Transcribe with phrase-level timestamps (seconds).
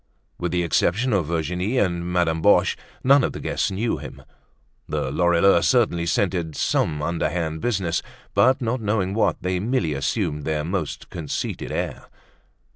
[0.39, 4.23] With the exception of Virginie and Madame Boche none of the guests knew him.
[4.89, 8.01] The Lorilleuxs certainly scented some underhand business,
[8.33, 12.07] but not knowing what, they merely assumed their most conceited air.